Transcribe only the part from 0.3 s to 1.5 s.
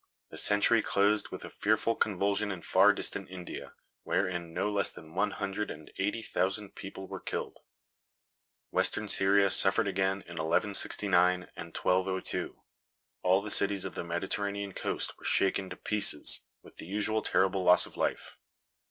The century closed with a